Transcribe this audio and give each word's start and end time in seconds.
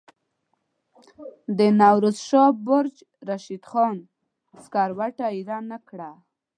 د 1.57 1.59
نوروز 1.79 2.17
شاه 2.29 2.51
برج 2.67 2.95
رشید 3.29 3.63
خان 3.71 3.97
سکروټه 4.63 5.25
ایره 5.35 5.57
نه 5.69 5.77
کړه. 5.87 6.11